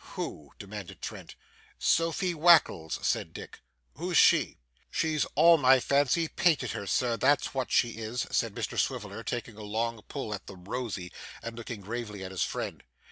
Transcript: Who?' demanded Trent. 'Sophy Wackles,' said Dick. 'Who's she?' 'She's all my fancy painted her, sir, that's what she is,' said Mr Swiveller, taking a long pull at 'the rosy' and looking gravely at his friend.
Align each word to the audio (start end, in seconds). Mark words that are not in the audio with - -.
Who?' 0.15 0.51
demanded 0.57 0.99
Trent. 0.99 1.35
'Sophy 1.77 2.33
Wackles,' 2.33 2.97
said 3.05 3.33
Dick. 3.33 3.59
'Who's 3.93 4.17
she?' 4.17 4.57
'She's 4.89 5.25
all 5.35 5.59
my 5.59 5.79
fancy 5.79 6.27
painted 6.27 6.71
her, 6.71 6.87
sir, 6.87 7.17
that's 7.17 7.53
what 7.53 7.71
she 7.71 7.89
is,' 7.89 8.25
said 8.31 8.55
Mr 8.55 8.79
Swiveller, 8.79 9.21
taking 9.21 9.57
a 9.57 9.61
long 9.63 10.01
pull 10.07 10.33
at 10.33 10.47
'the 10.47 10.55
rosy' 10.55 11.11
and 11.43 11.55
looking 11.55 11.81
gravely 11.81 12.23
at 12.23 12.31
his 12.31 12.41
friend. 12.41 12.81